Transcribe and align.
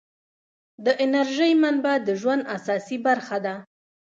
د 0.85 0.87
انرژۍ 1.03 1.51
منابع 1.63 1.95
د 2.07 2.09
ژوند 2.21 2.43
اساسي 2.55 2.97
برخه 3.07 3.37
ده. 3.45 3.55